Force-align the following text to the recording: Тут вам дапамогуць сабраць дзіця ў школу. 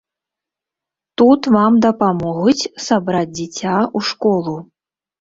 Тут 1.23 1.41
вам 1.57 1.77
дапамогуць 1.87 2.59
сабраць 2.89 3.31
дзіця 3.37 3.75
ў 3.79 3.99
школу. 4.13 4.61